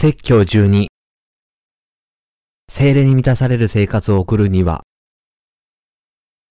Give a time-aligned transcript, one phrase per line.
[0.00, 0.86] 説教12
[2.72, 4.80] 精霊に満たされる生活を送るには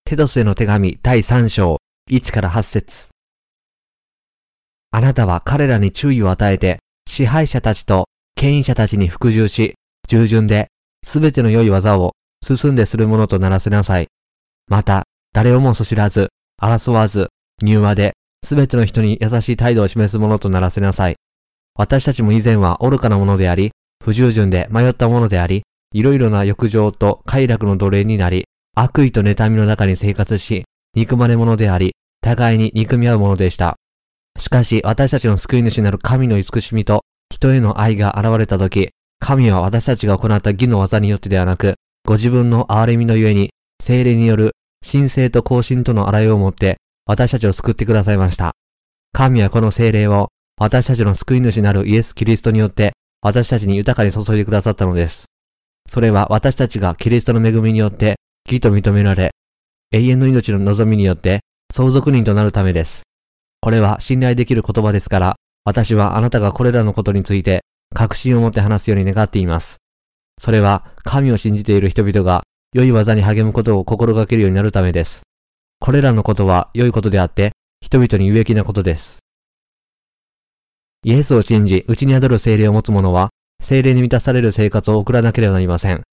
[0.05, 1.77] テドスへの手紙第3章
[2.11, 3.09] 1から8節
[4.91, 6.77] あなたは彼らに注意を与えて
[7.09, 8.05] 支配者たちと
[8.35, 9.73] 権威者たちに服従し、
[10.07, 10.67] 従順で、
[11.03, 12.11] すべての良い技を
[12.45, 14.09] 進んでするものとならせなさい。
[14.67, 16.29] また、誰をもそ知らず、
[16.61, 17.29] 争わず、
[17.63, 18.13] 柔和で、
[18.45, 21.15] すべての人に優しい態度を示すものとならせなさい。
[21.75, 23.71] 私たちも以前は愚かなものであり、
[24.03, 30.65] 不従順で迷ったものであり、いろいろな欲情と快楽の奴隷になり、悪意と妬みの中に生活し、
[30.95, 33.75] 憎まれ者であり、互いに憎み合うものでした。
[34.37, 43.51] しかし、私たちの救い主なる神の慈しみと人への愛が現れたとき、神は私たちが行った義の技によってではなく、ご自分の憐れみのゆえに、
[43.83, 44.51] 精霊による
[44.89, 48.53] 神聖と更新との洗いをもって、私たちを救ってくださいました。
[49.11, 50.29] 神はこの精霊を、
[50.59, 55.25] 私たちの救い主なるイエス・キリストによって、私たちに豊かに注いでくださったのです。
[55.89, 59.31] それは私たちがキリストの恵みによって、義と認められ、
[59.91, 61.39] 永遠の命の望みによって、
[61.73, 63.03] 相続人となるためです。
[63.61, 67.61] これは信頼できる言葉ですから、私はあなたがこれらのことについて
[67.93, 69.77] 確信を持って話すように願っています。
[70.39, 75.23] それは神を信じている人々が良い技に励むことを心がけるようになるためです。
[75.79, 77.51] これらのことは良いことであって、
[77.81, 79.19] 人々に有益なことです。
[81.03, 83.29] イエスを信じ、内に宿る精霊を持つ者は、
[83.61, 86.03] 精霊に満たされる生活を送らなければなりません。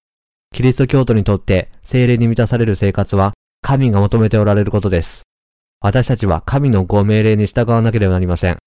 [0.53, 5.23] キリスト教徒にとって精霊に満たされる生活は、神が求めておられることです。
[5.81, 8.57] 私たちは神のご命令に従わなければなりません。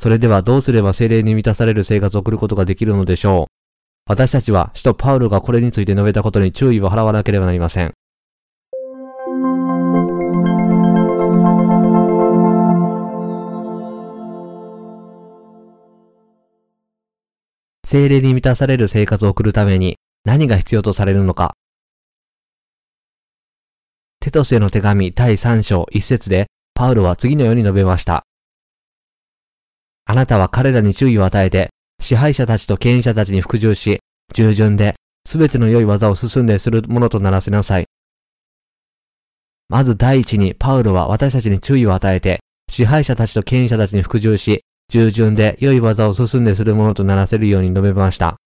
[0.00, 3.52] それではどうすれば精霊に満たされる生活を送ることができるのでしょう
[4.08, 7.95] 私たちは使徒パウルがこれについて述べたことに注意を払わなければなりません。
[17.86, 21.54] 精霊に満たされる生活を送るために何が必要とされるのか。
[24.20, 28.24] テトスへの手紙第3章1節でパウルは次のように述べました。
[30.04, 31.70] あなたは彼らに注意を与えて、
[32.00, 34.00] 支配者たちと権威者たちに服従し、
[34.34, 34.94] 従順で、
[35.24, 37.86] すべての良い技を進んでするものとならせなさい。
[39.68, 48.36] まず第一に、パウロは私たちに注意を与えて、支配者たちと権威者たちに服従し、従順で良い技を進んでするものとならせるように述べました。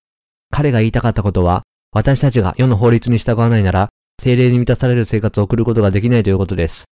[0.51, 1.63] 彼が言いたかったことは、
[1.93, 3.89] 私たちが世の法律に従わないなら、
[4.21, 6.85] 精霊に満たされる生活を送ることができないということです。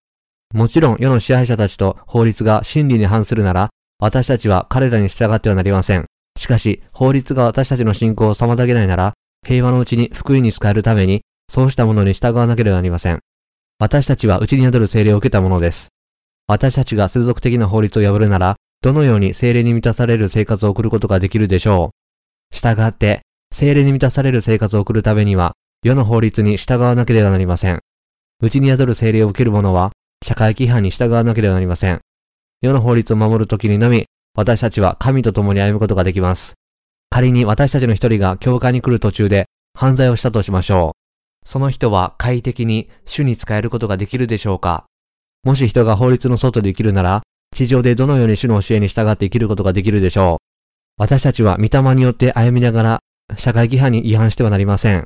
[0.54, 3.70] もちろん世の支配者たちと法律が真理に反するなら、
[4.00, 6.06] 私たちは彼らに従ってはなりません。
[6.38, 9.14] しかし、法律が私たちの信仰を妨げないなら、
[9.46, 13.20] 平和のうちに福音に使えるために、そうしたものに従わなければなりません。
[13.80, 15.88] 私たちは内に宿る精霊を受けたものです。
[16.48, 18.56] 私たちが世俗的な法律を破るなら、
[18.88, 21.92] どのように精霊に満たされる生活を送ることができるでしょ
[22.54, 22.56] う。
[22.56, 23.20] 従って、
[23.52, 27.82] 精霊に満たされる生活を送るためには、世の法律に従わなければなりません。
[28.42, 29.92] 内に宿る精霊を受ける者は、
[30.26, 32.00] 社会規範に従わなければなりません。
[32.62, 34.06] 世の法律を守るときにのみ、
[34.38, 36.54] 私たちは神と共に歩むことができます。
[37.10, 40.96] 仮に私たちの一人が教会に来る途中で犯罪をしたとしましょ
[41.46, 41.50] う。
[41.50, 44.86] その人は快適に主に使えることができるでしょうか
[45.44, 47.24] もし人が法律の外で生きるなら、
[47.58, 51.02] 地上でどのように主の教えに従って生きることができるでしょう。
[51.02, 53.00] 私たちは御霊によって歩みながら、
[53.36, 55.06] 社会規範に違反してはなりません。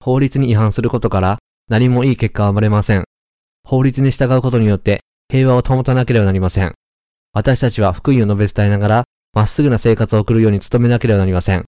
[0.00, 1.38] 法律に違反することから
[1.68, 3.04] 何もいい結果は生まれません。
[3.62, 6.74] 法律に従うことによって平和を保たなければなりません。
[7.32, 11.64] 私たちは福音を述べ伝えながら、まっすぐな生活を送るように努めなければなりません。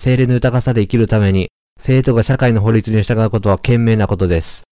[0.00, 4.65] 精霊の豊かさで生きるために、生徒が社会の法律に従うことは賢明なことです。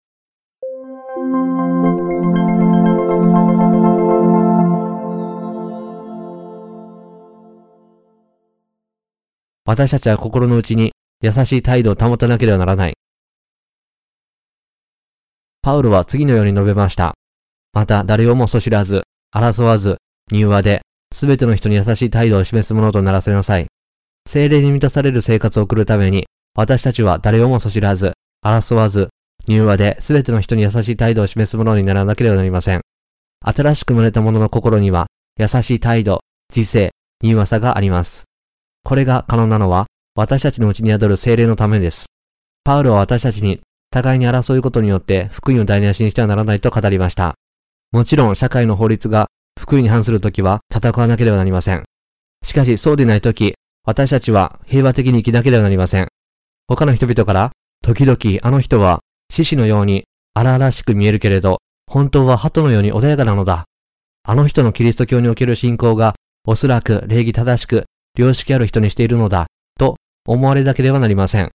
[9.66, 10.92] 私たちは心の内に
[11.22, 12.94] 優しい態度を保たなければならない。
[15.62, 17.14] パウルは次のように述べました。
[17.72, 19.96] また誰をもそ知らず、争わず、
[20.30, 20.82] 柔和で、
[21.14, 23.66] すべての人に優しい態度を示すものとならせなさい。
[24.28, 28.12] 精霊に満たされる生活を送るために、私たちは誰をもそ知らず、
[28.44, 29.08] 争わず、
[29.48, 32.82] 柔和で、すべての人に優しい態度を示すものにならなければなりません。
[33.40, 35.06] 新しく生まれた者の心には、
[35.38, 36.20] 優しい態度、
[36.54, 36.90] 自制、
[37.22, 38.24] 柔和さがあります。
[38.84, 42.06] これが可能なのは、私たちのうちに宿る精霊のためです。
[42.64, 43.60] パウロは私たちに、
[43.90, 47.34] 互いに争うことによって福音を台無しにしてはならないと語りました。
[47.92, 49.28] もちろん社会の法律が
[49.58, 51.84] 福音に反するときは戦わなければなりません。
[52.44, 53.54] しかしそうでないとき、
[53.86, 56.08] 私たちは平和的に生きなければなりません。
[56.66, 57.52] 他の人々から、
[57.82, 59.00] 時々あの人は
[59.30, 60.04] 獅子のように
[60.34, 63.64] 荒々しく見えるけれど、本当は鳩のように穏やかなのだ。
[64.24, 66.14] あの人のキリスト教における信仰が、
[66.46, 67.84] おそらく礼儀正しく、
[68.16, 69.46] 良識ある人にしているのだ、
[69.78, 69.96] と
[70.26, 71.50] 思われなければなりません。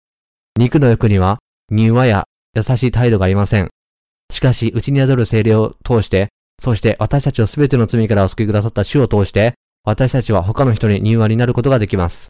[0.58, 1.40] 肉の欲には、
[1.72, 2.26] 柔和や
[2.56, 3.70] 優しい態度がありません。
[4.32, 6.30] しかし、内に宿る精霊を通して、
[6.62, 9.54] そして私たちをすべての罪からお救いくださった主を通して、
[9.86, 12.28] 私たちは他の人に柔和になることができます。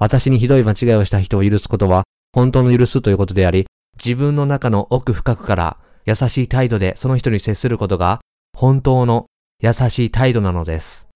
[0.00, 3.66] 私にひどい間違いをした人を許すことは、本当の許すということであり、
[4.02, 5.76] 自分の中の奥深くから
[6.06, 8.20] 優しい態度でその人に接することが、
[8.56, 9.26] 本当の
[9.60, 11.07] 優しい態度なのです。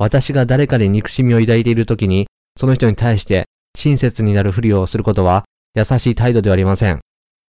[0.00, 2.26] 私が誰かに憎しみを抱いているときに、
[2.56, 3.44] その人に対して
[3.76, 5.44] 親切になるふりをすることは、
[5.74, 7.00] 優しい態度ではありません。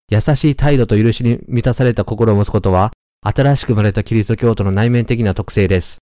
[0.10, 2.92] 優しい態度と許しに満たされた心を持つことは、
[3.22, 6.00] 新しく生まれたキリスト教徒の内面的な特性です。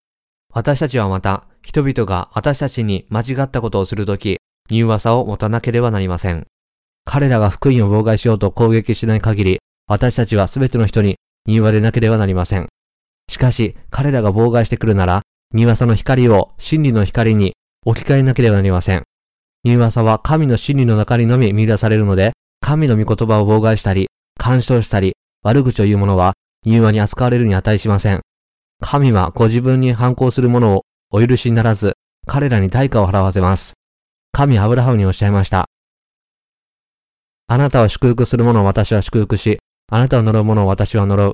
[0.54, 4.38] 私たちはまた、人々が私たちに間違ったことをするとき、
[4.70, 6.48] 柔和さを持たなければなりません。
[7.04, 12.68] 彼らが福音を妨害しようと攻撃しない限り、私たちは全ての人に柔和でなければなりません。
[13.30, 15.24] しかし、彼らが妨害してくるなら、
[15.54, 17.54] 柔和さの光を真理の光に
[17.86, 19.04] 置き換えなければなりません。
[19.64, 24.08] 柔和さは神の真理の中にのみ見出されるので、神の御言葉を妨害したり、
[24.38, 26.34] 干渉したり、悪口を言う者は、
[26.66, 28.22] 柔和に扱われるに値しません。
[28.82, 31.94] 神はご自分に反抗する者をお許しにならず、
[32.26, 33.74] 彼らに対価を払わせます。
[34.34, 35.66] 神アブラハムにおっしゃいました。
[37.48, 39.60] あなたを祝福する者を私は祝福し、
[39.90, 41.34] あなたを呪う者を私は呪う。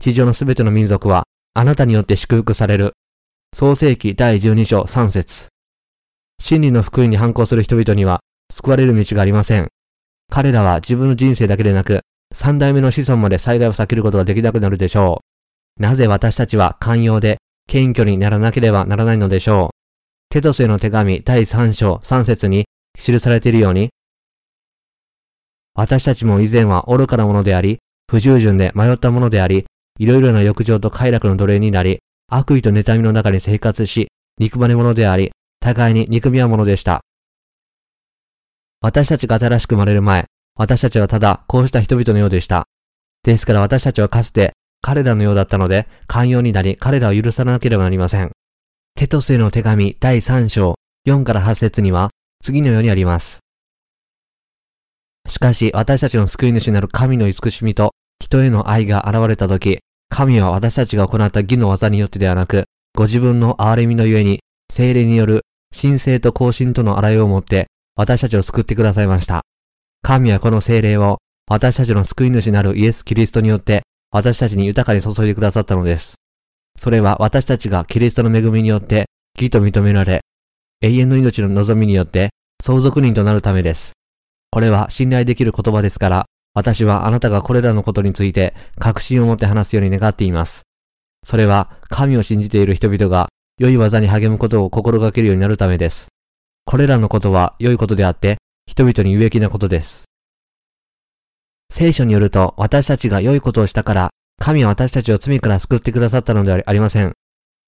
[0.00, 1.24] 地上のすべての民族は、
[1.54, 2.92] あなたによって祝福される。
[3.52, 5.48] 創世記第12章3節
[6.40, 8.20] 真理の福音に反抗する人々には、
[8.50, 9.68] 救われる道がありません。
[10.30, 12.00] 彼らは自分の人生だけでなく、
[12.32, 15.22] 三代目の子孫まで災害を避けることができなくなるでしょ
[15.78, 15.82] う。
[15.82, 17.36] なぜ私たちは寛容で
[17.66, 19.76] 謙虚にならなければならないのでしょう。
[20.30, 22.64] テトスへの手紙第3章3節に
[22.98, 23.90] 記されているように、
[25.74, 27.78] 私たちも以前は愚かなものであり、
[28.10, 29.66] 不従順で迷ったものであり、
[29.98, 32.00] いろいろな欲情と快楽の奴隷になり、
[32.32, 37.00] 悪意と妬みの中に生活し、憎まれ者であり、互いに憎み合うものでした。
[38.80, 42.66] 私たちが新しく生まれる前、私たちはただこうした人々のようでした。
[43.24, 48.30] ですから私たちはかつて彼らのようだったので、寛容になり彼らを許さなければなりません。
[48.94, 50.76] テトスへの手紙第3章
[51.08, 52.10] 4から8節には
[52.42, 53.40] 次のようにあります。
[55.28, 57.92] しかし私たちの救い主なる神の慈しみと
[58.22, 59.80] 人への愛が現れたとき、
[60.10, 62.64] 神は私たちが行った義の技によってではなく、
[62.94, 64.40] ご自分の憐れみのゆえに、
[64.70, 65.42] 精霊による
[65.74, 69.42] 神聖と更新との洗いをもって、私たちを救ってくださいました。
[70.02, 71.18] 神はこの精霊を、
[71.48, 76.16] 私たちの救い主なるイエス・キリストによって、私たちに豊かに注いでくださったのです。
[76.78, 79.06] それは私たちがキリストの恵みによって、
[79.38, 80.20] 義と認められ、
[80.82, 82.30] 永遠の命の望みによって、
[82.62, 83.92] 相続人となるためです。
[84.50, 90.62] これは信頼できる言葉ですから、私はあなたがこれらのことについて確信を持って話すように願っています。
[91.24, 96.08] それは神を信じている人々が良い技に励むことを心がけるようになるためです。
[96.64, 100.04] これらのことは良いことであって、人々に有益なことです。
[101.70, 104.10] 聖書によると私たちが良いことをしたから、
[104.40, 107.12] 神は私たちを罪から救ってくださったのではありません。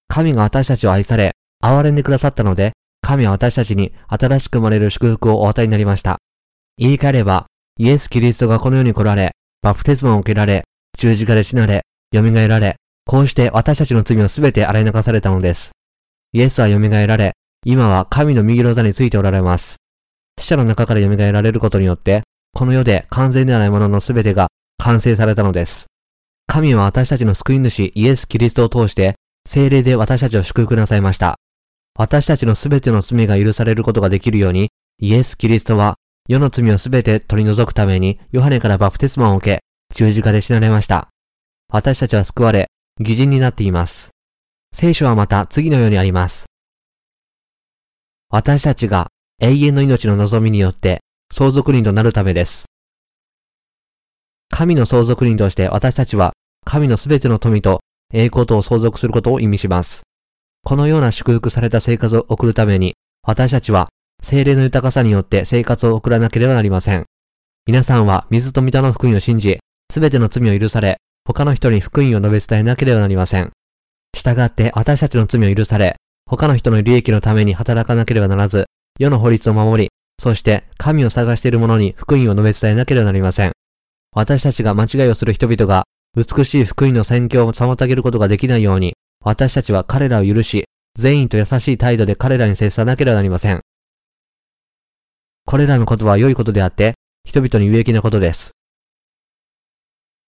[0.07, 6.17] 神が私たちを愛され、憐れんでくださったので、神は私たちに新しく生まれる祝福をお与えになりました。
[6.77, 7.45] 言い換えれば、
[7.79, 9.31] イエス・キリストがこの世に来られ、
[9.63, 10.63] バプテスマを受けられ、
[10.97, 11.81] 十字架で死なれ、
[12.13, 12.75] 蘇られ、
[13.05, 15.71] こうして私たちの罪をすべて洗い流されたのです。
[16.33, 17.33] イエスは蘇られ、
[17.65, 19.77] 今は神の右の座についておられます。
[20.39, 22.21] 死者の中から蘇られることによって、
[22.53, 25.87] この世で完全ではないもののすべてが完成されたのです。
[26.45, 29.15] 神は私たちの救い主イエス・キリストを通して、
[29.47, 31.39] 精霊で私たちを祝福なさいました。
[31.97, 35.95] 私たちのすべての罪が許されることができるように、イエス・キリストは
[36.27, 39.63] 世の罪をすべて取り除くために、ヨハネからバプテスマンを受け、
[39.93, 41.09] 十字架で死なれました。
[41.69, 44.11] 私たちは救われ、義人になっています。
[44.73, 46.45] 聖書はまた次のようにあります。
[48.29, 51.01] 私たちが永遠の命の望みによって
[51.31, 52.65] 相続人となるためです。
[54.49, 56.33] 神の相続人として私たちは
[56.65, 60.03] 神のすべての富と栄光とを相続することを意味します。
[60.63, 63.89] このような祝福された生活を送るために私たちは
[64.23, 67.03] 精霊の豊かさによって生活を送らなければなりません。
[67.67, 69.59] 皆さんは水と御霊の福音を信じ、
[69.91, 73.51] すべての罪を許され、他の人に福音を述べ伝えなければなりません。
[74.17, 78.65] 従って私たちの罪を許され、他の人の利益のために働かなければならず、
[78.97, 79.89] 世の法律を守り、
[80.21, 83.51] そして神を探している者に福音を述べ伝えなければなりません。
[84.15, 85.83] 私たちが間違いをする人々が
[86.15, 90.65] 美しい福音の宣教を妨げることができないように、私たちは彼らを許し、
[90.97, 93.61] 善意と優しい態度で彼らに接さなければなりません。
[95.45, 96.93] これらのことは良いことであって、
[97.25, 98.51] 人々に有益なことです。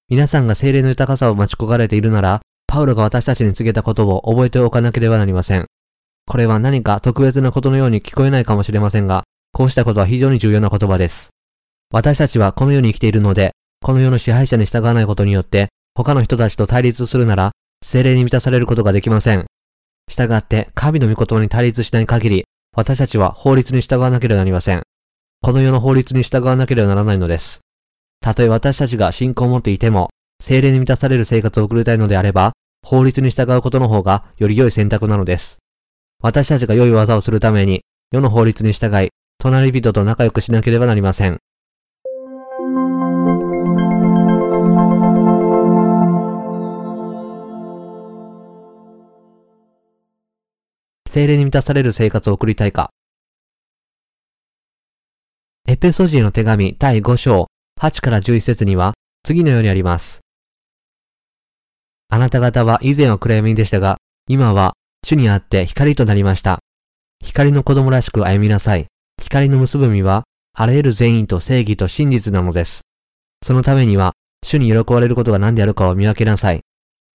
[0.08, 5.66] 皆さんが精霊の豊かさを待ち焦がれているなら、パウロが私たちに告げたことを覚えておかなければなりません。
[6.28, 11.30] これは何か特別なことのように聞こえないかもしれませんが、こうしたことは非常に重要な言葉です。
[11.92, 17.52] 私たちはこの世に生きているので、この世の支配者に従わないことによって、他の人たちと対立するなら、
[17.84, 19.46] 精霊に満たされることができません。
[20.10, 22.46] 従って、神の御言葉に対立しない限り、
[22.76, 24.84] 私たちは法律に従わなければなりません。
[25.46, 27.62] この世の法律に従わなければならないのです。
[28.20, 30.10] たとえ私たちが信仰を持っていても、
[30.42, 35.60] 精霊に満たされる生活を送りたいのであれば、法律に従うことの方がより良い選択なのです。
[36.20, 41.38] 私たちが良い技をするために、世の法律に従い、隣人と仲良くしなければなりません。
[51.08, 52.95] 精霊に満たされる生活を送りたいか
[55.68, 57.48] エペソジーの手紙第5章
[57.82, 58.94] 8から11節には
[59.24, 60.20] 次のようにあります。
[62.08, 66.60] あなた方は以前は暗闇でしたが、今は主にあって光となりました。
[67.24, 68.86] 光の子供らしく歩みなさい。
[69.20, 72.82] 光の結ぶ実は、あらゆる善意と正義と真実なのです。
[73.44, 74.14] そのためには、
[74.46, 76.62] 主に喜ばれることが何であるかを見分けなさい。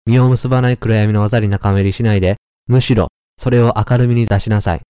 [0.07, 4.81] 実を結ばない暗闇の技に仲間入りしないで、むしろそれを明るみに出しなさい。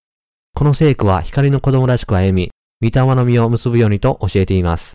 [0.56, 2.52] この聖句は光の子供らしく歩み、
[2.82, 4.94] 御霊の実を結ぶようにと教えています。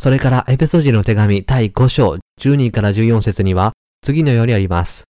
[0.00, 5.04] それからエペソジの手紙第5章12から14節には次のようにあります。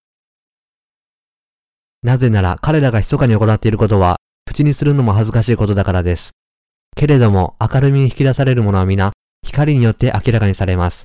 [2.02, 6.32] なぜなら彼らが密かに行っていることは口にするのも恥ずかしいことだからです。
[6.96, 9.12] けれども明るみに引き出されるものは皆
[9.44, 11.04] 光によって明らかにされます。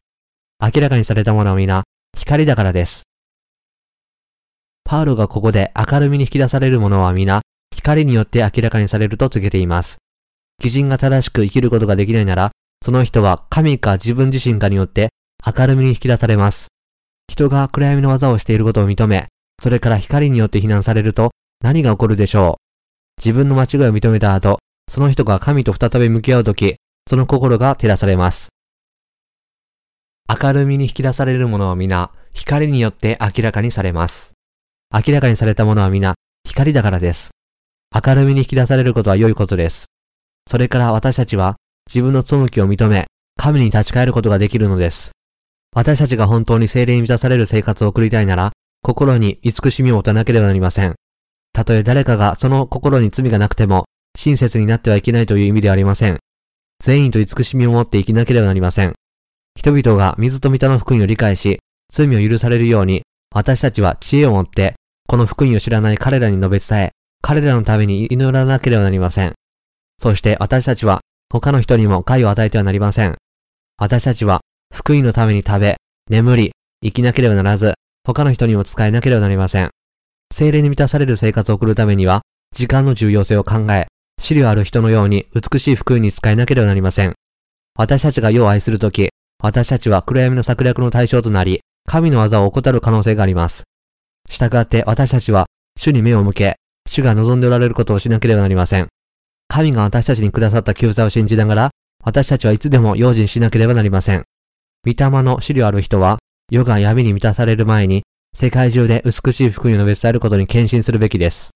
[0.62, 1.84] 明らかにされたものは皆
[2.18, 3.04] 光だからです。
[4.86, 7.42] パウロがここで明るみに引き出されるものは皆、
[7.74, 10.03] 光によって明らかにされると告げています。
[10.62, 12.52] 基人が正しく生きることができないなら、
[12.84, 15.10] その人は神か自分自身かによって
[15.46, 16.68] 明るみに引き出されます。
[17.28, 19.28] 人が暗闇の技をしていることを認め、
[19.62, 21.32] それから光によって非難されると
[21.62, 26.76] 何が起こるでしょう自分の間違いを認めた後、その人が神と再び向き合うとき、
[27.10, 28.50] その心が照らされます。
[30.28, 34.34] 明るみに引き出されるものは皆、光によって明らかにされます。
[34.94, 37.32] 明らかにされたものは皆、光だからです。
[37.94, 39.86] 明るみに引き出されることは良いことです。
[40.50, 41.56] それから私たちは、
[41.88, 43.08] 自分の背きを認め、
[43.38, 45.12] 神に立ち返ることができるのです。
[45.76, 48.52] 私たちが本当に精霊に満たされる生活を送りたいなら、
[48.84, 50.96] 心に慈しみを持たなければなりません。
[51.54, 53.86] たとえ誰かがその心に罪がなくても、
[54.18, 56.20] 親切になってはいけないという意味ではありません。
[56.84, 58.94] 善意と慈しみを持って生きなければなりません。
[59.56, 61.60] 人々が水と御の福音を理解し、
[61.92, 64.76] 罪を許されるように、私たちは知恵を持って
[65.08, 69.34] この福音を知らない彼らに述べ伝え、彼らのために祈らなければなりません。
[70.04, 71.00] そして私たちは
[71.32, 73.16] 他の人にも害を与えてはなりません。
[73.78, 74.42] 私たちは
[74.76, 75.78] 福音のために食べ、
[76.10, 76.52] 眠り、
[76.84, 79.70] 生きなければならず、他の人にも使えなければなりません。
[80.34, 82.22] 精霊に満たされる生活を送るためには、
[82.54, 83.88] 時間の重要性を考え、
[84.20, 87.14] 資料ある人のように美しい福音に使えなければなりません。
[87.80, 89.08] 私たちが世を愛するとき、
[89.42, 93.64] 私たちは暗闇の策略の対象となり、神の技を怠る可能性があります。
[94.30, 95.46] 従って私たちは
[95.80, 96.58] 主に目を向け、
[96.90, 98.90] 主が望んでおられることをしなければなりません。
[99.54, 101.70] 神が私たちにくださった救済を信じながら、
[102.04, 104.24] 私たちはいつでも用心しなければなりません。
[104.84, 106.18] 御霊の資料ある人は、
[106.50, 108.02] 世が闇に満たされる前に、
[108.36, 111.52] 世界中で美しい福音を述べ伝えることに献身するべきです。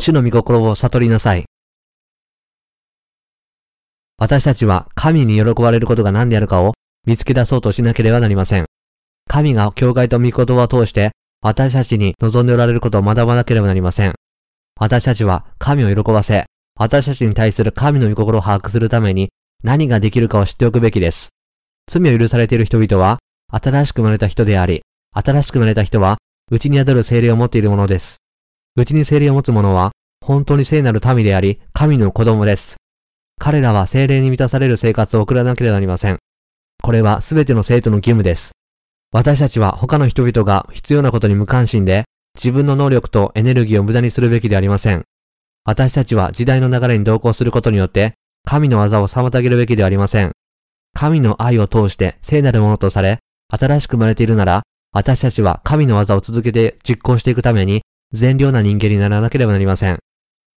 [0.00, 1.44] 主の御心を悟りなさい。
[4.16, 6.72] 私たちは神に喜ばれることが何であるかを
[7.06, 8.66] 見つけ出そうとしなければなりません。
[9.28, 14.14] 神が教会と御言葉を通して私たちに望んでおられることを学ばなければなりません。
[14.78, 16.44] 私たちは神を喜ばせ、
[16.76, 19.30] 私たちに対する神の御心を把握するために
[19.64, 21.30] 何ができるかを知っておくべきです。
[21.90, 23.18] 罪を許されている人々は
[23.50, 24.82] 新しく生まれた人であり、
[25.12, 26.18] 新しく生まれた人は
[26.50, 28.18] 内に宿る精霊を持っているものです。
[28.76, 29.92] 内に精霊を持つ者は
[30.24, 32.76] 本当に聖なる民であり、神の子供です。
[33.40, 36.18] 彼らは精霊に満たされる生活を送らなければなりません。
[36.82, 38.50] これはすべての生徒の義務です。
[39.12, 45.04] 私たちは他の人々が必要なことに無関心で、自分の能力とエネルギーを無駄にするべきでありません。
[45.64, 50.32] 私たちは時代の流れに同行することによって、神の技を妨げるべきではありません。
[50.94, 54.62] 神の愛を通して聖なるものとされ、新しく生まれているなら、
[54.92, 59.98] 私たちは神の技を続けて実行していくために、善良な人間にならなければなりません。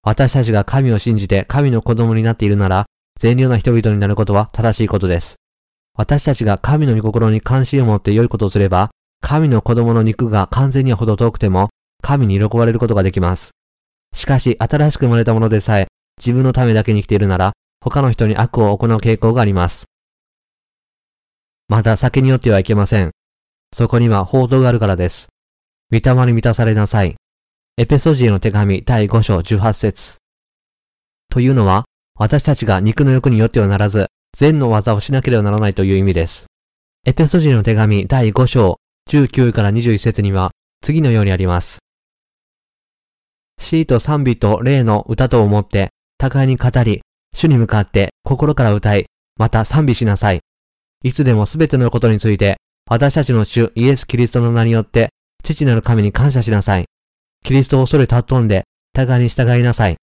[0.02, 2.86] 私たちが神を信じて神の子供になっているなら、
[3.18, 5.36] 善良な人々になることは正しいことです。
[5.96, 11.70] 私たちが神の御心に関心を持って良いことをすれば、神の子供の肉が完全には程遠くても、
[12.02, 13.52] 神に喜ばれることができます。
[14.14, 15.86] しかし、新しく生まれたものでさえ、
[16.18, 19.84] 自分のためだけに生きているなら、他の人に悪を行う傾向があります。
[21.68, 23.12] また、酒によってはいけません。
[23.72, 25.28] そこには報道があるからです。
[25.92, 27.14] 御霊に満たされなさい。
[27.76, 30.16] エペソジエの手紙第5章18節
[31.28, 31.84] というのは、
[32.16, 36.46] 私たちが肉の欲によってはならず、善の技をしなければならないという意味です。
[37.06, 40.50] エペソジエの手紙第5章19から21節には、
[40.82, 41.78] 次のようにあります。
[43.60, 47.02] ーと賛美と霊の歌と思って、互いに語り、
[47.34, 50.40] 主に向かって心から歌い、また賛美しなさい。
[51.04, 55.10] いつでもすべてのことについて、私たちの主イエス・キリストの名によって、
[55.42, 56.86] 父なる神に感謝しなさい。
[57.44, 58.64] キリストを恐れ尊んで、
[58.94, 59.96] 互いに従いなさい。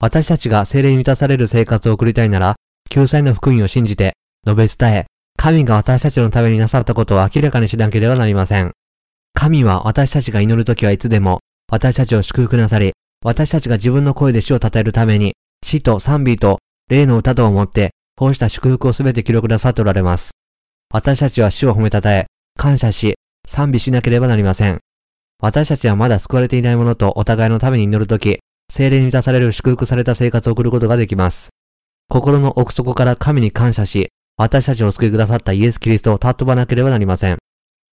[0.00, 2.54] 私たちが精霊に満たされる生活を送りたいなら、
[2.88, 4.14] 救済の福音を信じて、
[4.46, 8.72] 述べ伝え、神が私たちのためになさったことを明らかにしなければなりません。
[9.34, 11.40] 神は私たちが祈るときはいつでも、
[11.70, 12.92] 私たちを祝福なさり、
[13.24, 20.30] 私たちが自分の声で死を称えるために、死と賛美と霊の歌とをもって、こうした祝福をすべて記録くださっておられます。
[20.92, 22.26] 私たちは死を褒めたたえ、
[22.56, 23.14] 感謝し、
[23.46, 24.78] 賛美しなければなりません。
[25.40, 28.38] 私たちはまだ救われていない者とお互いのために祈るとき、
[28.72, 31.48] 精霊に満たされる祝福された生活を送ることができます。
[32.08, 37.38] 心の奥底から神に感謝し、私たちを救いくださったイエス・キリストを尊ばなければなりません。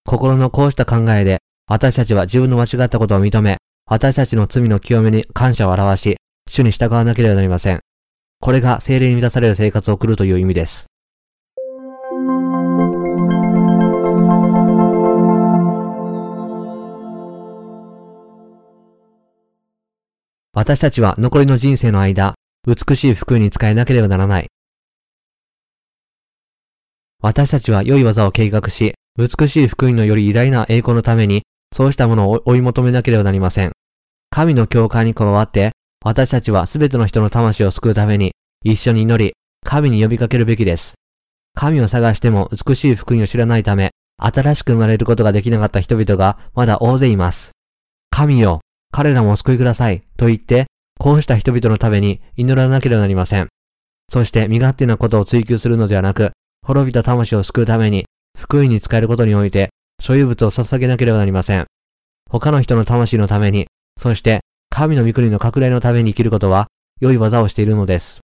[0.06, 6.18] 心のこうした考えで、私たちは自分の間違ったことを認め、私たちの罪の清めに感謝を表し、
[6.48, 7.80] 主に従わなければなりません。
[8.40, 10.86] これが精霊に満たされる生活を送るという意味です。
[20.66, 22.34] 私たちは残りの人生の間、
[22.66, 24.48] 美しい服に使えなければならない。
[27.22, 33.74] 私たちは良い技を計画し、美しい福音のより偉大な栄光のために、そうしたものを追い求めなければなりません。
[34.32, 38.32] 神の教会に加わって、私たちはすべての人の魂を救うために、
[38.64, 40.96] 一緒に祈り、神に呼びかけるべきです。
[41.54, 47.52] 神を探しても美しい福音を知らないため、新しく生まれることができなかった人々がまだ大勢います。
[48.10, 48.62] 神よ、
[48.96, 53.50] 彼らもお救いください、と言って、こうした人々のために祈らなければなりません。
[54.10, 56.32] そして身勝手なことを追求するのではなく、
[56.66, 58.06] 滅びた魂を救うために、
[58.40, 61.66] 福音に使えることにおいて、所有物を捧げなければなりません。
[62.30, 63.68] 他の人の魂のために、
[64.00, 66.68] そして神の御国の拡大のために生きることは、
[67.02, 68.22] 良い技をしているのです。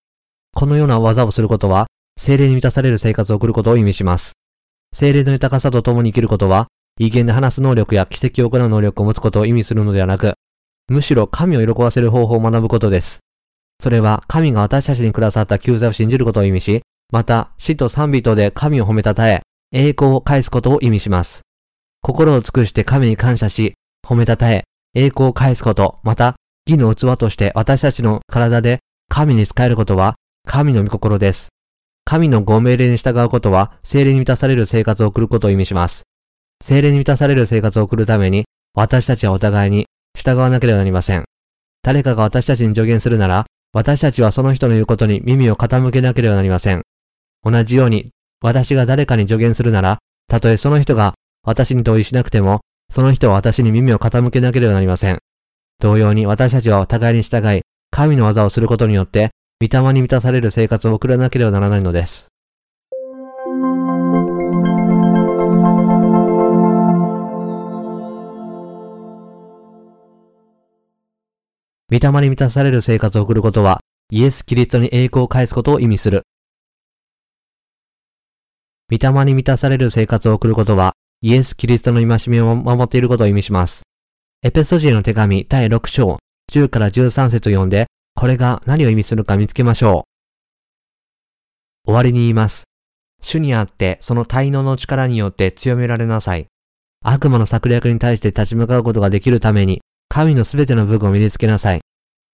[0.56, 4.32] このような技をすることは、精霊に満たされる生活を送ることを意味します。
[4.96, 10.36] 精霊の豊かさと共に生きることは、威厳で話す能力や奇跡を行う能力を持つことを意味するのではなく、
[10.88, 13.20] むしろ神を喜ばせる方法を学ぶことです。
[13.82, 19.41] それは神が私たちにくださった救済を信じることを意味し、また死と賛美とで神を褒めたたえ、
[19.72, 21.41] 栄光を返すことを意味します。
[22.02, 23.74] 心を尽くして神に感謝し、
[24.06, 24.63] 褒めたたえ、
[24.94, 26.36] 栄光を返すこと、また
[26.67, 30.15] 義の器として私たちの体で神に仕えることは
[30.48, 31.50] 神の御心です。
[32.04, 36.04] 神のご命令に従うことは、精霊に満たされる生活を送ることを意味します。
[36.63, 39.86] 精霊に満たされる生活を送るために、私たちはお互いに
[40.17, 41.26] 従わなければなりません。
[41.84, 46.84] 誰かが私たちに助言するなら、私たちはその人の言うことに耳を傾けなければなりません。
[47.43, 55.19] 同じように、私が誰かに助言するなら、たとえその人が私に同意しなくても、その人は私に耳を傾けなければなりません。
[55.80, 62.31] 同様に私たちはお互いに従い、神の技をすることによって、御霊に満たされる生活を送らなければならないのです。
[71.91, 76.23] 御霊に満たされる生活を送ることは、イエス・キリストに栄光を返すことを意味する。
[78.89, 83.84] 御霊に満たされる生活を送ることは、イエス・キリストの戒めを守っていることを意味します。
[84.41, 90.08] エペソジエの手紙第6章、10から13節を読んで、これが何を意味するか見つけましょ
[91.86, 91.88] う。
[91.88, 92.63] 終わりに言います。
[93.21, 96.47] 主にあってその滞納の力によって強められなさい。
[97.04, 99.82] 悪魔の策略に対して立ち向かうことができるために、
[100.13, 101.80] 神のすべての武具を身につけなさい。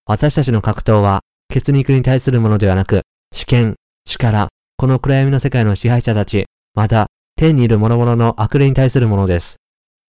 [0.08, 9.58] 私たちの格闘は、血肉に対するものではなく、主権、力、この暗闇の世界の支配者たち、また、天にいる諸々の悪霊に対するものです。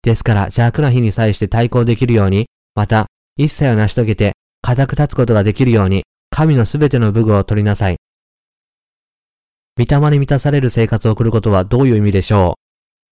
[0.02, 3.04] ですから邪悪な日に際して対抗できるように、また、
[3.36, 7.98] 一切を成し遂げて、固く立つことができるように、神のすべての武具を取りなさい。
[9.76, 12.56] 御霊に満たされる生活を送ることはどういう意味でしょ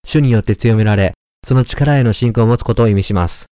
[0.03, 0.07] う？
[0.07, 1.13] 主によって強められ、
[1.45, 3.45] その力への信仰を持つことを意味します。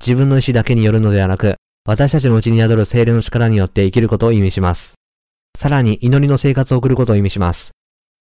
[0.00, 4.94] 自分の意志だけによるのではなく、私たちのうちに宿る精霊の力によって生きることを意味します。
[5.58, 7.72] さらに祈りの生活を送ることを意味します。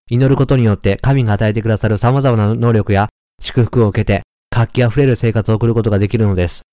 [0.10, 3.10] 祈ることによって神が与えてくださる様々な能力や
[3.42, 6.64] 祝福を受けて活気あふれる生活を送ることができるのです。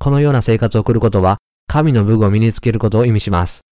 [0.00, 3.62] このような生活を送ることは、神の武具を身につけることを意味します。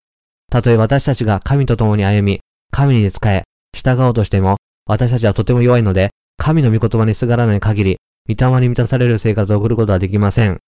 [0.50, 2.40] たとえ私たちが神と共に歩み、
[2.72, 3.44] 神に仕え、
[3.76, 7.96] 従おうとしても、私たちはとても弱いので、神の御言葉にすがらない限り、
[8.28, 10.58] 御霊に満たされる生活を送ることはできません。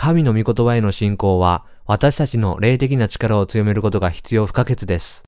[0.00, 5.24] 神の御言葉への信仰は、私たちの霊的な力を強めることが必要不可欠です。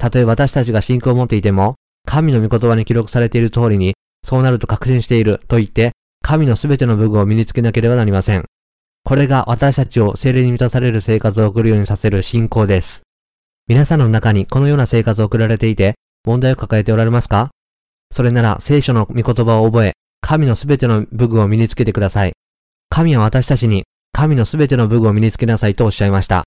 [0.00, 1.74] たとえ私たちが信仰を持っていても、
[2.06, 5.92] 神の御言葉に記録されている通りに、そうなると確信していると言って、
[6.22, 8.46] 神のすべての部分を身につけなければなりません。
[9.04, 13.02] これが私たちを精霊に満たされる生活を送るようにさせる信仰です。
[13.66, 17.50] 皆さんの中にこのような生活を送られていて、問題を抱えておられますか？
[18.10, 19.92] それなら聖書の御言葉を覚え、
[20.22, 22.32] 神のすべての部分を身につけてください。
[22.88, 23.84] 神は私たちに
[24.18, 26.42] 神のすべての武具を身につけなさいとおっしゃいました。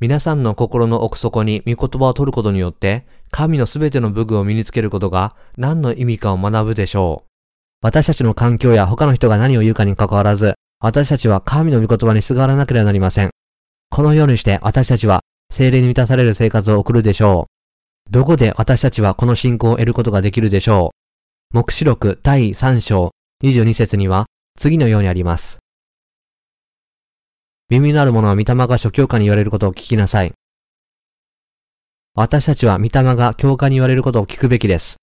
[0.00, 7.28] 皆さんの心の奥底に御言葉を取ることによって、神のすべての武具を身につけることが何の意味かを学ぶでしょう。
[7.82, 13.30] 私たちの環境や他の人が何を言うかに関わらず、私たちは神の御言葉にすがらなければなりません。
[13.90, 15.20] このようにして私たちは
[15.52, 17.48] 精霊に満たされる生活を送るでしょ
[18.08, 18.10] う。
[18.10, 20.94] どこで私たちはこの信仰を得ることができるでしょ
[21.52, 21.54] う。
[21.54, 23.10] 目視録第3章
[23.44, 24.24] 22節には
[24.58, 25.58] 次のようにあります。
[27.70, 30.32] 耳のある者は御霊が諸教科に言われることを聞きなさい。
[32.16, 34.96] 私たちは御霊が教科に言われることを聞くべきです。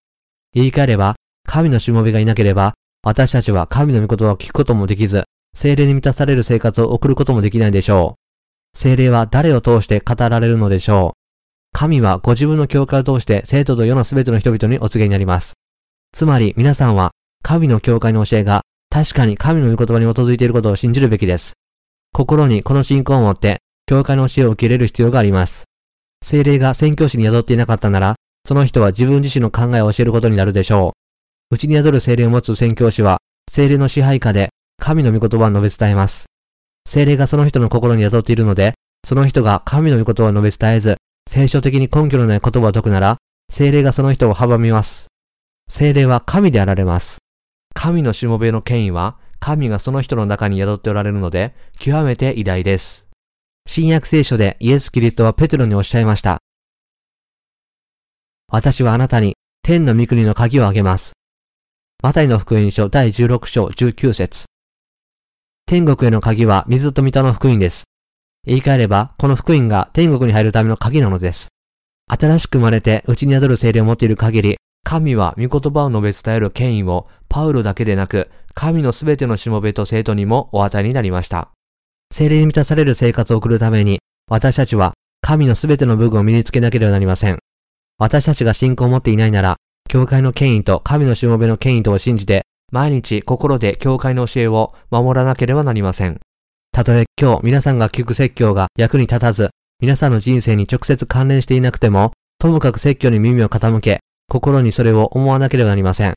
[0.54, 1.16] 言い換えれば、
[1.48, 5.24] 神のしもべがいなければ、私たちは神の御言葉を聞くこともできず、
[5.56, 8.18] 精霊に満たされる生活を送ることもできないでしょ
[8.76, 8.78] う。
[8.78, 11.18] 精霊は誰を通して語られるのでしょう。
[11.72, 15.54] 神はご自分の教会を通して生徒と世のすべての人々にお告げになります。
[16.12, 17.12] つまり皆さんは
[17.44, 21.54] 神の教会の教えが確かに神の御言葉に基づいていることを信じるべきです。
[22.18, 25.66] 心にこの信仰を持って、教会の教えを受け入れる必要があります。
[26.26, 28.16] 精霊が宣教師に宿っていなかったなら、
[28.48, 30.96] その人は自分自身の考えを教えることになるでしょ
[31.52, 31.54] う。
[31.54, 33.20] 内に宿る精霊を持つ宣教師は、
[33.52, 34.50] 精霊の支配下で
[34.80, 36.26] 神の御言葉を述べ伝えます。
[36.90, 38.74] 精霊がその人の心に宿っているので、
[39.08, 40.98] その人が神の御言葉を述べ伝えず、
[41.30, 43.18] 聖書的に根拠のない言葉を説くなら、
[43.52, 45.06] 精霊がその人を阻みます。
[45.70, 47.20] 精霊は神であられます。
[47.76, 53.08] 神のしもべの権威は、神がその人の中に宿っておられるので、極めて偉大です。
[53.68, 56.40] 新約聖書でイエス・キリストはペテロにおっしゃいました。
[58.50, 61.14] 私はあなたに天の御国の鍵をあげます。
[62.02, 64.46] マタイの福音書第16章19節
[65.66, 67.84] 天国への鍵は水と御霊の福音です。
[68.46, 71.50] 言い換えれば、この福音が天国に入るための鍵なのです。
[72.08, 81.52] 新しく生まれて内に宿る精霊を持っている限り、神は御言葉を述べ伝える権威をパウロだけでなく、神のすべてのしもべと生徒にもお与えになりました。
[82.12, 87.38] 精霊に満たされる生活を送るために、私たちは神のすべての部分を身につけなければなりません。
[88.00, 96.20] 私たちが信仰を持っていないなら、教会の権威と神のしもべの権威とを信じて、毎日心で教会の教えを守らなければなりません。
[96.72, 106.16] たとえ今日皆さんが聞く説教が役に立たず、皆さんの人生に直接関連していなくても、ともかく説教に耳を傾け、心にそれを思わなければなりません。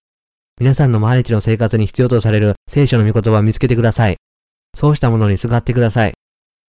[0.61, 4.19] 皆さんの毎日の生活に必要とされる聖書の御言葉を見つけてください。
[4.77, 6.13] そうしたものにすがってください。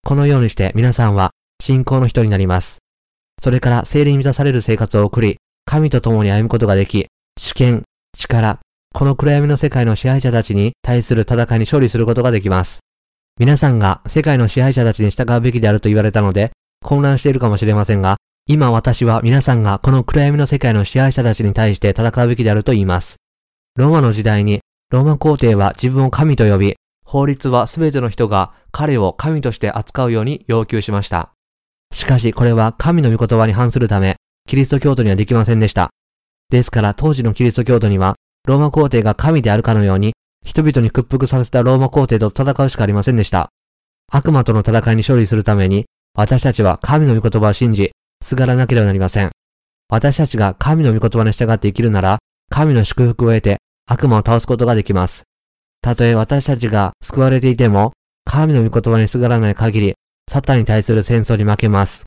[0.04, 2.78] このようにして皆さんは信仰の人になります。
[3.42, 7.82] それから聖霊に満たされる生活を送り、神と共に歩むことができ、主権、
[8.16, 8.60] 力、
[8.94, 12.78] この暗闇の世界の支配者たちに対する戦いに勝利することができます。
[13.40, 16.52] 皆さんが世界の支配者たちに従うべきであると言われたので、
[16.84, 23.16] 混乱しているかもしれませんが、今私は皆さんがこの暗闇の世界の支配者たちに対して戦うべきであると言います。
[23.76, 31.30] ローマの時代に、ローマ皇帝は自分を神と呼び、法律は全ての人が彼を神として扱うように要求しました。
[31.94, 34.16] しかしこれは神の御言葉に反するため、
[34.48, 35.90] キリスト教徒にはできませんでした。
[36.50, 43.50] ですから当時のキリスト教徒には、ローマ皇帝が神であるかのように、人々に屈服させたローマ皇帝と戦うしかありませんでした。
[44.10, 49.30] 悪魔との戦いに勝利するために、私たちは神の御言葉を信じ、すがらなければなりません。
[49.88, 52.18] 私たちが神の御言葉に従って生きるなら、
[52.50, 55.22] 神の祝福を得て悪魔を倒すことができます。
[55.82, 57.92] たとえ私たちが救われていても、
[58.24, 59.94] 神の御言葉にすがらない限り、
[60.30, 62.04] サタンに対する戦争に負けます。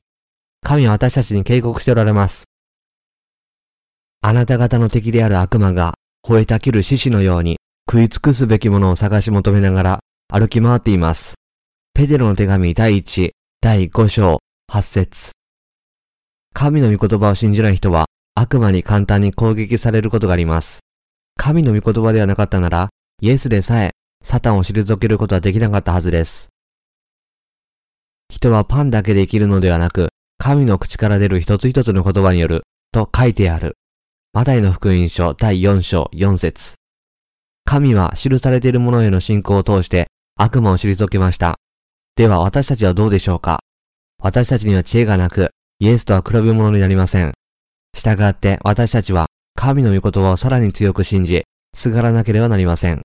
[0.62, 2.44] 神は私たちに警告しておられます。
[4.22, 5.94] あなた方の敵である悪魔が、
[6.26, 7.58] 吠えたきる獅子のように、
[7.90, 10.00] 食い尽くすべきものを探し求めながら、
[10.32, 11.34] 歩き回っています。
[11.92, 14.38] ペテロの手紙第1、第5章、
[14.72, 15.32] 8節
[16.54, 20.80] 神の御言葉を信じない人は、悪魔に簡単に攻撃されることがあります。
[21.36, 23.92] 神の御言葉ではなかったなら、イエスでさえ、
[24.22, 26.48] サタンを退けることはできなかったはずです。
[28.30, 33.76] 人はパンだけで生きるのではなく、神の口から出る一つ一つの言葉による、と書いてある。
[34.32, 36.74] マタイの福音書第4章4節
[37.64, 41.56] 神は記されているものへの信仰を通して悪魔を退けました。
[42.16, 43.60] では私たちはどうでしょうか？
[44.18, 47.33] 私たちには知恵がなく、イエスとは比べ物になりません。
[47.94, 53.02] 従って私たちは神の御言葉をさらに強く信じ、すがらなければなりません。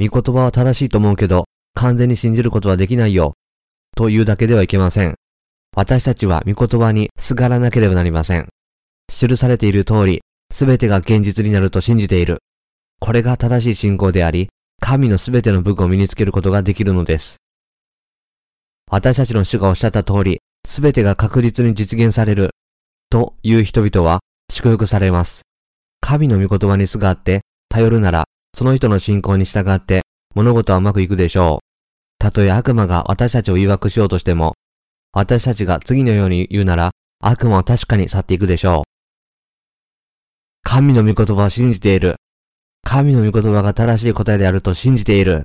[0.00, 3.34] 御言葉は正しいと思うけど、完全に信じることはできないよ。
[3.96, 5.16] と言うだけではいけません。
[5.76, 8.48] 私たちは御言葉にすがらなければなりません。
[9.08, 12.38] 記されている通り、すべてが現実になると信じている。
[13.00, 14.48] これが正しい信仰であり、
[14.80, 17.38] 神のすべての武具を身につけることができるのです。
[18.90, 22.50] 私たちの主がおっしゃった通り、すべてが確実に実現される、
[23.10, 24.20] という人々は
[24.52, 25.42] 祝福されます。
[26.00, 30.02] 神の御言葉にすがって、頼るなら、その人の信仰に従って、
[30.34, 31.68] 物事はうまくいくでしょう。
[32.18, 34.54] たとえ悪魔が私たちを誘惑しようとしても、
[35.12, 36.90] 私たちが次のように言うなら、
[37.20, 38.88] 悪魔は確かに去っていくでしょう。
[40.62, 42.16] 神の御言葉を信じている。
[42.84, 45.44] 神の御言葉が正しい答えであると信じている。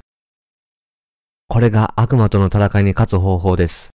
[1.48, 3.93] これが悪魔との戦いに勝つ方法です。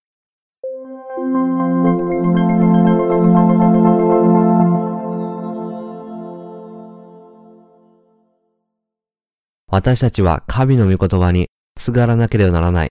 [9.75, 12.89] 私たちは神の御言葉にすがらなければならない。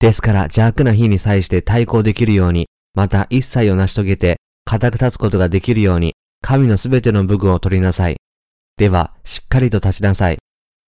[0.00, 8.16] ですから邪悪な日に際して対抗できるように、また一切を成し遂げて固く立つことができるように、神のすべての武具を取りなさい。
[8.78, 10.38] では、しっかりと立ちなさい。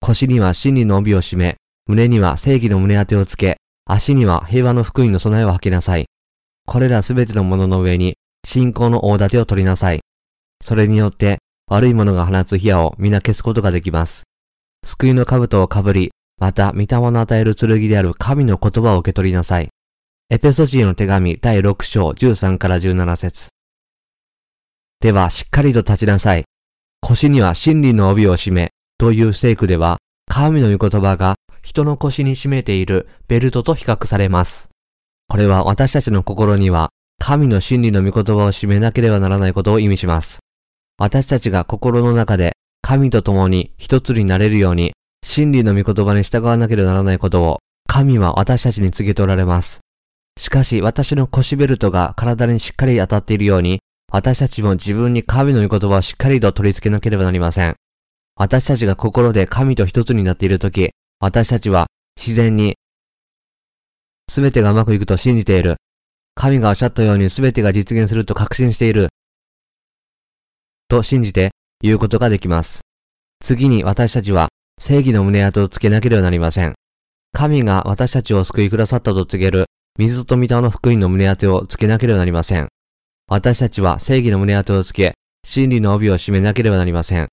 [0.00, 1.54] 腰には真理の帯を締め、
[1.86, 6.06] 胸には正義の胸当てをつけ、足には平和の福音の備えを吐きなさい。
[6.66, 10.00] これらすべてのものの上に、信仰の大盾を取りなさい。
[10.60, 14.24] それによって、悪い者が放つ火矢を皆消すことができます。
[14.84, 19.68] 救いの兜をかぶり、また、御霊の与える剣である神の言葉を受け取りなさい。
[20.30, 23.48] エペソジーの手紙第6章13から17節
[25.00, 26.44] では、しっかりと立ちなさい。
[27.00, 34.68] 腰には真理の帯を締め、という聖句では、神の御言葉が人の腰に締めているベルトと比較されます。
[35.28, 40.40] これは私たちの心には、神の真理の御言葉を締めなければならないことを意味します。
[40.98, 42.52] 私たちが心の中で
[42.84, 44.92] 神と共に一つになれるように、
[45.24, 49.80] 真理の御言葉に従わなければならないことを、神は私たちに告げておられます。
[50.38, 53.80] しかし、私の腰ベルトが体にしっかり当たっているように、
[54.12, 57.74] 私たちも自分に神の御言葉をしっかりと取り付けなければなりません。
[58.36, 61.86] 私たちが心で神と一つになっているとき、私たちは
[62.18, 62.76] 自然に、
[64.30, 65.76] すべてがうまくいくと信じている。
[66.34, 69.08] 神がおっしゃったようにすべてが実現すると確信している。
[70.94, 71.50] と信じて
[71.82, 72.80] 言うことができます。
[73.44, 74.48] 次に私たちは
[74.80, 76.74] 正義の胸跡をつけなければなりません。
[77.32, 79.66] 神が私たちを救いくださったと告げる
[79.98, 82.68] 水と御霊の福音の胸当てをつけなければなりません。
[83.28, 87.28] 私たちは正義の胸当てをつけ、真理の帯を締めなければなりません。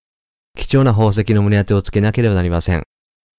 [0.57, 2.83] 貴重な宝石の胸当てをつけなければなりません。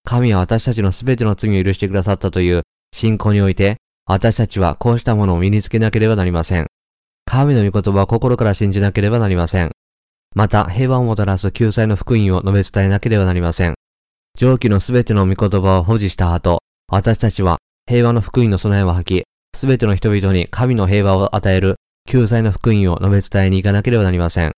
[0.04, 2.62] 神は私たちのすべての罪を許してくださったという
[2.94, 6.66] 信仰において、私たちはこうしたものを身につけなければなりません。
[7.24, 9.72] 神の御言葉を心から信じなければなりません。
[10.34, 13.74] また、平和をもたらす救済の福音を述べ伝えなければなりません。
[14.38, 21.76] 上記のすべての御言葉を保持した後、私たちは平和の福音の備えを吐き、すべての人々に神の平和を与える
[22.08, 24.52] 救済の福音を述べ伝えに行かなければなりません。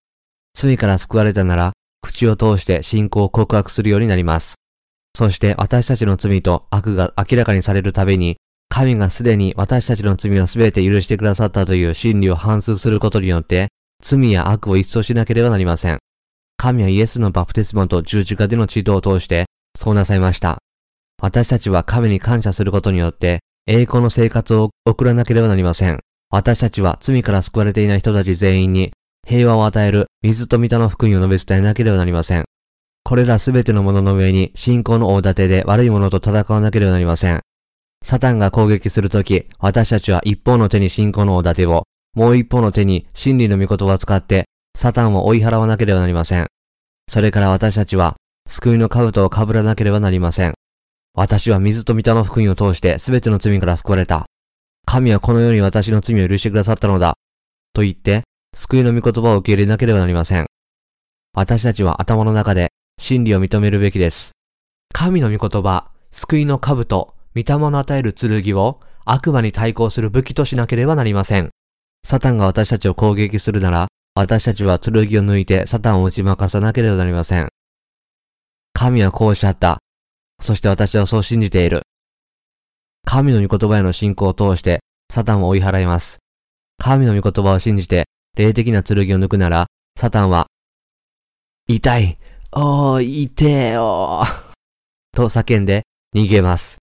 [0.54, 4.54] 罪から救われたなら、口を通して信仰を告白するようになります。
[5.16, 8.36] そして私たちの罪と悪が明らかにされるたびに、
[8.68, 13.68] 神がすでに私たちの罪をすべて許してくださったという真理を反数することによって、
[14.04, 15.98] 罪や悪を一掃しなければなりません。
[16.58, 20.58] 神はイエスのバプテスマと十字架での治療を通して、そうなさいました。
[21.22, 26.00] 私たちは神に感謝することによって、栄光の生活を送らなければなりません。
[26.28, 28.92] 私たちは罪から救われていない人たち全員に、
[29.26, 32.44] 平和を与える水と御の福音を述べ伝えなければなりません。
[33.04, 37.40] これらすべてのものの上に信仰の大盾で悪いものと戦わなければなりません。
[38.02, 44.44] サタンが攻撃するとき、私たちは一方の手に信仰の大盾を、もう一方の手に真理の御言葉を使って、
[44.76, 46.46] サタンを追い払わなければなりません。
[47.08, 48.16] それから私たちは、
[48.48, 50.54] 救いの兜を被らなければなりません。
[51.14, 54.26] 私は水と御霊の福音を通して全ての罪から救われた。
[54.84, 57.14] 神はこのように私の罪を許してくださったのだ。
[57.72, 58.22] と言って、
[58.54, 60.46] 救いの御言葉を受け入れなければなりません。
[61.34, 62.68] 私たちは頭の中で
[63.00, 64.32] 真理を認めるべきです。
[64.92, 71.50] 神の御言葉、救いの兜、御霊の与える剣を悪魔に対抗する武器としなければなりません。
[72.04, 77.48] サタンが私たちを攻撃するなら、私たちは剣を抜いてサタンを打ち負かさなければなりません。
[78.74, 79.78] 神はこうおっしゃった。
[80.40, 81.82] そして私はそう信じている。
[83.06, 86.18] 神の御言葉への信仰を通してサタンを追い払います。
[86.78, 88.04] 神の御言葉を信じて
[88.36, 89.66] 霊的な剣を抜くなら、
[89.98, 90.46] サタンは、
[91.66, 92.18] 痛い
[92.52, 94.52] おー、痛えよー
[95.16, 96.78] と叫んで逃げます。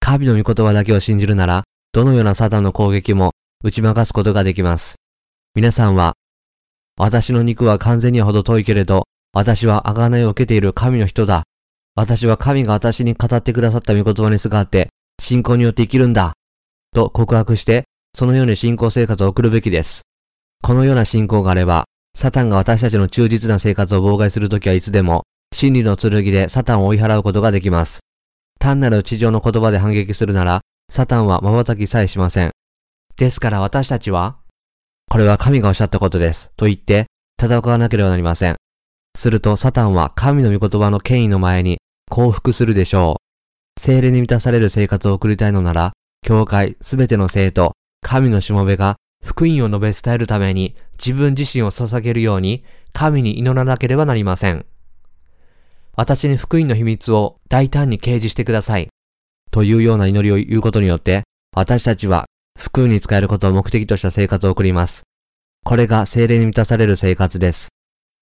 [0.00, 4.94] 神の御言葉だけを信じるなら、どのようなサタンの攻撃も打ち負かすことができます。
[5.54, 6.14] 皆さんは、
[6.96, 11.42] 私の肉は完全には程遠いけれど、私は贖いを受けている神の人だ。
[11.96, 14.90] 私は神が私に語ってくださった御言葉にすがって、
[15.20, 16.34] 信仰によって生きるんだ。
[16.94, 20.02] と告白して、そのように信仰生活を送るべきです。
[20.62, 21.84] このような信仰があれば、
[22.16, 28.00] サタンが私たちの忠実な生活を妨害するときはいつでも、真理の剣でサタンを追い払うことができます。
[28.60, 32.52] 単なる地上の言葉で反撃するなら、サタンは瞬きさえしません。
[33.18, 34.36] ですから私たちは、
[35.10, 36.52] これは神がおっしゃったことです。
[36.56, 37.06] と言って、
[37.42, 38.56] 戦わなければなりません。
[39.16, 41.78] するとサタンは神の御言葉の権威の前に
[42.08, 43.20] 降伏するでしょ
[43.76, 43.80] う。
[43.80, 45.92] 精霊に満たされる生活を送りたいのなら、
[46.24, 54.64] 教会すべての生徒、神のしもべが福音を述べ伝えるために自分自身を捧げるように神に祈らなければなりません。
[55.96, 58.88] 私に福音の秘密を大胆に掲示してください。
[59.50, 61.24] というような祈りを言うことによって、
[61.56, 62.26] 私たちは
[62.58, 65.04] 福音に使えることを目的とした生活を送ります。
[65.64, 67.68] これが精霊に満たされる生活です。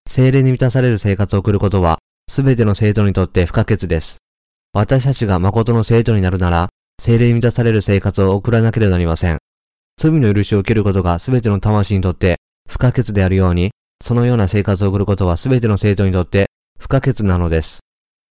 [0.06, 4.18] 精霊に満たされる生活を送ることは、すべての生徒にとって不可欠です。
[4.74, 6.68] 私たちが誠の生徒になるなら、
[7.00, 9.38] 精霊に満たされる生活を送らなければなりません。
[9.98, 12.36] 罪の許しを受けることがすべての魂にとって
[12.68, 13.70] 不可欠であるように、
[14.04, 17.80] そのような生活を送ることはすべての生徒にとって不可欠なのです。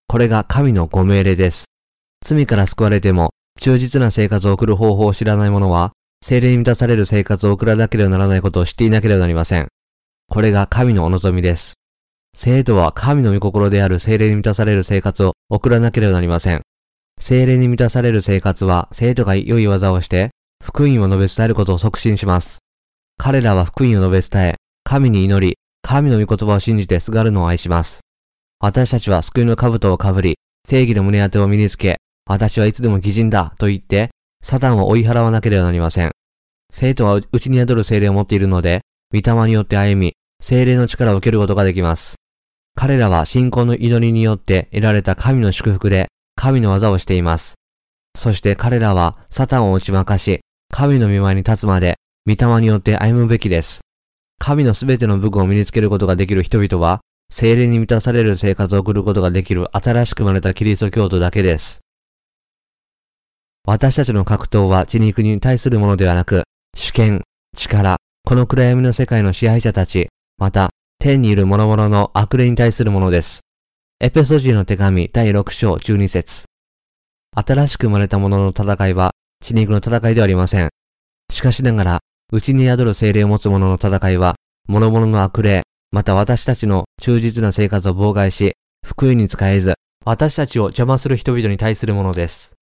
[0.07, 1.65] これが神のご命令です。
[2.23, 9.67] 罪から救われても、忠実な生活を送る方法を知らない者は、精霊に満たされる生活を送らなければならないことを知っていなければなりません。
[10.27, 11.73] これが神のお望みです。
[12.35, 16.61] 生徒は神の御心である精霊に満たされる生活を送らなければなりません。
[17.19, 20.31] 精霊に満たされる生活は生徒が良い技をして、
[20.63, 22.57] 福音を述べ伝えることを促進します。
[23.17, 28.01] 彼らは福音を述べ伝え、神に祈り、神の御言葉を信じてすがるのを愛します。
[28.59, 30.35] 私たちは救いの兜をかぶり、
[30.67, 34.09] 正義の胸当てを身につけ、私はいつでも偽人だと言って、
[34.41, 36.11] サタンを追い払わなければなりません。
[36.71, 38.81] 生徒は内に宿る精霊を持っているので、
[39.13, 42.15] 御霊によって歩み、精霊の力を受けることができます。
[42.75, 47.55] 彼らは信仰の祈りによって得られた神の祝福で神の技をしています。
[48.17, 51.95] そして彼らはサタンを打ち負かし、神の御前に立つまで、
[52.27, 53.81] 御霊によって歩むべきです。
[54.39, 61.84] 神のすべての武具を身につけることができる人々は、精霊に満たされる生活を送ることができる新しく生まれたキリスト教徒だけです。
[63.67, 66.43] 私たちの格闘は血肉に対するものではなく、
[66.75, 67.23] 主権、
[67.56, 73.41] 力、この暗闇の世界の支配者たち、また、天にいる諸々の悪霊に対するものです。
[73.99, 76.45] エペソジーの手紙第6章12節
[77.36, 80.69] 新しく生まれた者の戦いは血肉の戦いではありません。
[81.32, 81.99] しかしながら、
[82.32, 84.36] 内に宿る精霊を持つ者の戦いは、
[84.67, 88.54] 諸々の悪霊、また私たちの忠実な生活を妨害し、
[88.86, 89.73] 福音に使えず、
[90.06, 92.56] 私たちを邪魔する人々に対するものです。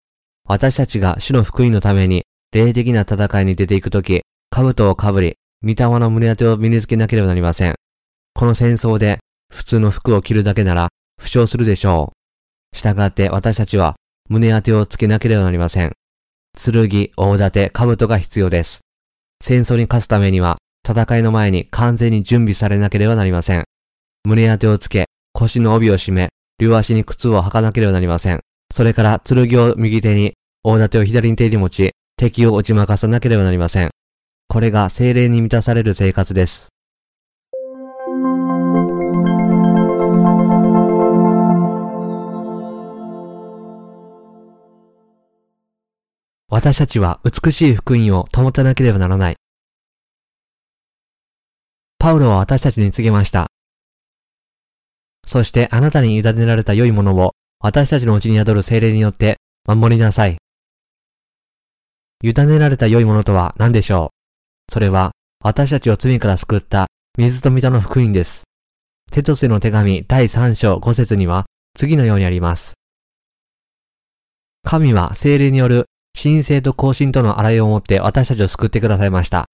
[0.47, 7.75] 私たちが主の福音のために、霊的な戦いに出ていくとき、兜をかぶり、御霊の胸当てを身につけなければなりません。
[8.35, 9.19] この戦争で、
[9.51, 12.13] 普通の服を着るだけなら、負傷するでしょ
[12.73, 12.77] う。
[12.77, 13.95] したがって私たちは
[14.29, 15.93] 胸当てをつけなければなりません。
[16.57, 18.81] 剣、大盾、兜が必要です。
[19.41, 23.63] 戦争に勝つためには、戦いの前に完全に準備されなければなりません。
[24.25, 26.29] 胸当てをつけ、腰の帯を締め、
[26.59, 28.41] 両足に靴を履かなければなりません。
[28.73, 30.33] それから、剣を右手に、
[30.63, 33.91] 大盾を左手に持ち、敵を打ち負かさなければなりません。
[34.47, 36.69] これが精霊に満たされる生活です。
[46.49, 49.35] 私たちは美しい福音を保たなければならない。
[51.99, 53.51] パウロは私たちに告げました。
[55.27, 60.35] そしてあなたに委ねられた良いものを私たちのうちに宿る精霊によって守りなさい。
[62.21, 64.11] 委ねられた良いものとは何でしょ
[64.69, 64.73] う？
[64.73, 68.43] それは私たちを罪から救った水と水の福音です。
[69.13, 71.45] テトセの手紙第3章5節には
[71.77, 72.73] 次のようにあります。
[74.65, 75.85] 神は精霊による
[76.21, 79.45] 神聖と更新との洗いをもって私たちを救ってくださいました。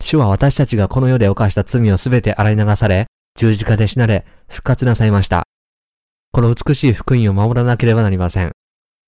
[0.00, 5.42] 主は私たちがこの世で犯した罪をすべて洗い流され、十字架で死なれ、復活なさいました。
[6.32, 8.52] この美しい福音を守らなければなりません。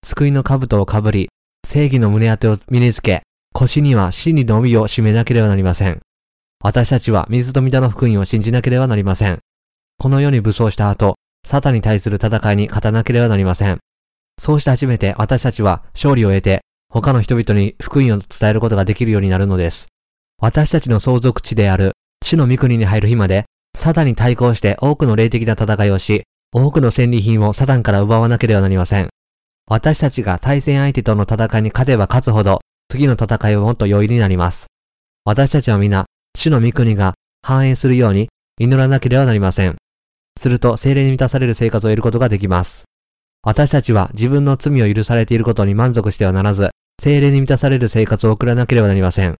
[0.04, 1.28] 救いの兜をかぶり、
[1.64, 3.22] 正義の胸当てを身につけ、
[3.54, 6.00] 腰には真理の帯を締めなければなりません。
[6.64, 9.38] 私たちは水と水の福音を信じなければなりません。
[9.98, 11.14] この世に武装した後、
[11.46, 13.78] サタに対する戦いに勝たなければなりません。
[14.40, 19.86] そうして初めて私たちは勝利を得て、他の人々に福音を伝えることができるようになるのです。
[20.40, 23.44] 私たちの相続地である地の御国に入る日まで、
[23.76, 26.24] サタンに対抗して多くの霊的な戦いをし、
[26.55, 29.09] 多くの戦利品をサタンから奪わなければなりません。
[29.66, 34.66] 私たちが対戦相手との戦いに勝てば勝つほど、次の戦いはもっと容易になります。
[35.24, 36.05] 私たちは皆、
[36.36, 38.28] 主の御国が繁栄するように
[38.59, 39.76] 祈らなければなりません。
[40.38, 42.84] すると精霊に満たされる生活を得ることができます。
[43.42, 46.68] 私たちは自分の罪を許されていることに満足してはならず、
[47.03, 49.36] 精霊に満たされる生活を送らなければなりません。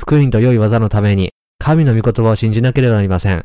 [0.00, 3.44] 福音と良い技のために、神の御言葉を信じなければなりません。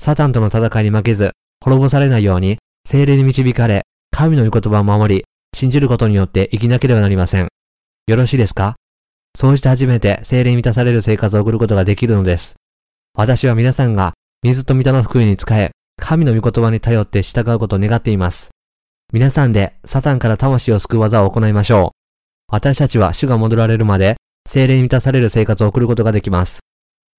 [0.00, 1.32] サタンとの戦いに負けず、
[1.68, 2.56] 滅ぼされないように、
[2.86, 7.48] 精霊に導かれ、神の御言葉を守り、信じることによって生きなければなりません。
[8.06, 8.76] よろしいですか？
[9.36, 12.54] そうして初めて精霊に満たされる生活を送ることができるのです。
[13.14, 18.48] 私は皆さんが水と御霊の福音に仕え、神の御言葉に頼って従うことを願っています。
[19.12, 22.54] 皆さんでサタンから魂を救う技を行いましょう。
[22.54, 24.16] 私たちは主が戻られるまで
[24.48, 26.60] 精霊に満たされる生活を送ることができます。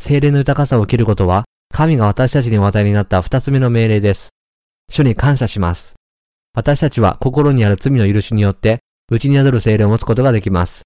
[0.01, 4.29] 精霊の豊かさを切ることは、神が私たちにお与えになった二つ目の命令です。
[4.89, 5.95] 主に感謝します。
[6.53, 8.79] 私たちは心にある罪の許しによって、
[9.11, 10.83] 内に宿る精霊を持つことができます。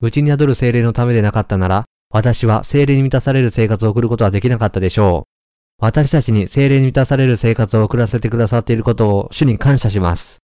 [0.00, 5.84] 内に宿る精霊のためでなかったなら、私は精霊に満たされる生活を送ることはできなかったでしょう。
[5.84, 10.38] 私たちに精霊に満たされる生活を送らせてくださっていることを主に感謝します。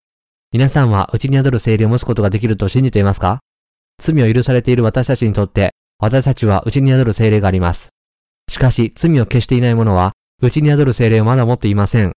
[0.51, 3.39] 皆さんは内に宿る精霊を持つことができると信じていますか？
[4.01, 7.89] 罪を許されている私たちにとって、私たちは内に宿る精霊があります。
[8.49, 12.13] しかし、罪を消していない者は、内に宿る精霊をまだ持っていません。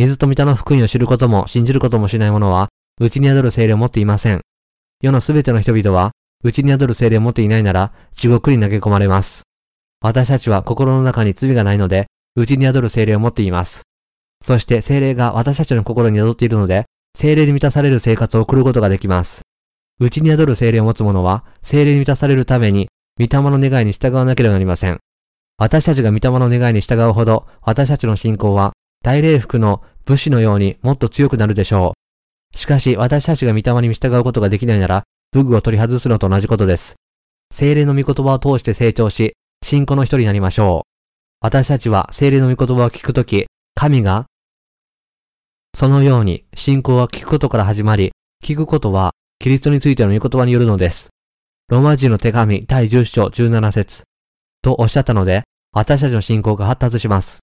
[0.00, 4.40] 水と御霊の福音を知ることも信じることもしない者は、内に宿る精霊を持っていません。
[5.02, 9.42] 世のすべての人々は、内に宿る精霊を持っていないなら、地獄に投げ込まれます。
[10.00, 13.82] 私たちは心の中に罪がないので、内に宿る精霊を持っています。
[14.42, 19.42] そして精霊が私たちの心に宿っているので、精霊に満たされる生活を送ることができます。
[19.98, 22.88] 内に宿る精霊を持つ者は、精霊に満たされるために、
[23.18, 24.98] 御霊の願いに従わなければなりません。
[25.58, 28.72] 私たちが御霊の願いに従うほど、私たちの信仰は、
[29.02, 31.94] 大霊服の武士のようにもっと強くなるでしょ
[32.54, 32.58] う。
[32.58, 36.96] しかし、私たちが御霊に従うことができないなら、武具を取り外すのと同じことです。
[37.52, 39.34] 精霊の御言葉を通して成長し、
[39.64, 40.90] 信仰の一人になりましょう。
[41.40, 44.26] 私たちは精霊の御言葉を聞くとき、神が、
[45.74, 48.12] そのように信仰は聞くことから始まり、
[48.44, 51.08] 聞くことはキリストについての御言葉によるのです。
[51.68, 54.02] ローマ人の手紙第10章17節
[54.60, 57.38] とおっしゃったので、私たちの信仰が発達します。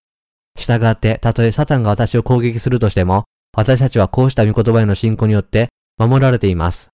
[0.57, 6.89] 従って、たとえサタンが私を攻撃するとしても、私たちはこうした御言葉への信仰によって守られています。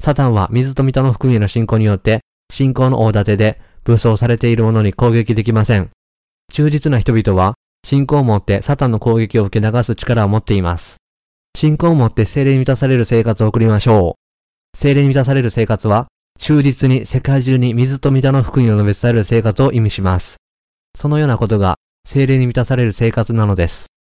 [0.00, 2.20] サタンは水と水の福音への信仰によって、
[2.52, 5.90] 信仰の大盾で武装されているものに攻撃できません。
[6.52, 7.54] 忠実な人々は、
[7.84, 10.96] 信仰を持ってサタンの攻撃を受け流す力を持っています。
[11.56, 14.16] 信仰を持って精霊に満たされる生活を送りましょ
[14.74, 14.76] う。
[14.76, 20.36] 精霊に満たされる生活は、忠実に世界中に水と水の福音を述べ伝える生活を意味します。
[20.96, 21.76] そのようなことが
[22.10, 23.97] 精霊に満たされる生活なのです。